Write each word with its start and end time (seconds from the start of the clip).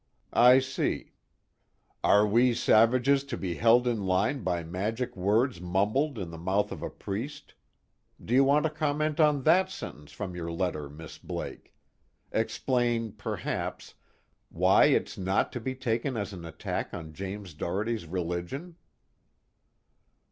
"I 0.33 0.57
see. 0.57 1.11
'Are 2.03 2.25
we 2.25 2.55
savages 2.55 3.23
to 3.25 3.37
be 3.37 3.53
held 3.57 3.85
in 3.85 4.01
line 4.03 4.41
by 4.43 4.63
magic 4.63 5.15
words 5.15 5.61
mumbled 5.61 6.17
in 6.17 6.31
the 6.31 6.39
mouth 6.39 6.71
of 6.71 6.81
a 6.81 6.89
priest?' 6.89 7.53
do 8.19 8.33
you 8.33 8.43
want 8.43 8.63
to 8.63 8.71
comment 8.71 9.19
on 9.19 9.43
that 9.43 9.69
sentence 9.69 10.11
from 10.11 10.33
your 10.35 10.51
letter, 10.51 10.89
Miss 10.89 11.19
Blake? 11.19 11.75
Explain, 12.31 13.11
perhaps, 13.11 13.93
why 14.49 14.85
it's 14.85 15.19
not 15.19 15.51
to 15.51 15.59
be 15.59 15.75
taken 15.75 16.17
as 16.17 16.33
an 16.33 16.45
attack 16.45 16.95
on 16.95 17.13
James 17.13 17.53
Doherty's 17.53 18.07
religion?" 18.07 18.77